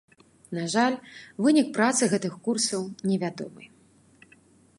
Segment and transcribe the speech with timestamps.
[0.57, 0.95] На жаль,
[1.47, 3.63] вынік працы гэтых курсаў невядомы.